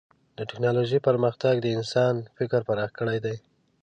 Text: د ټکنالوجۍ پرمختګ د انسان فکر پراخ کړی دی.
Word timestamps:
د 0.37 0.39
ټکنالوجۍ 0.49 0.99
پرمختګ 1.07 1.53
د 1.61 1.67
انسان 1.77 2.15
فکر 2.37 2.59
پراخ 2.67 2.91
کړی 2.99 3.17
دی. 3.25 3.35